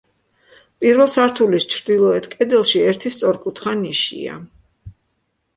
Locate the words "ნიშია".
3.83-4.43